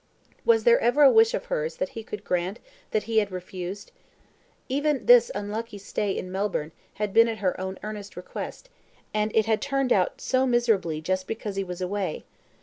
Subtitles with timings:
[0.45, 2.57] Was there ever a wish of hers that he could grant
[2.89, 3.91] that he had refused?
[4.67, 8.67] Even this unlucky stay in Melbourne had been at her own earnest request,
[9.13, 12.25] and it had turned out so miserably, just because he was away.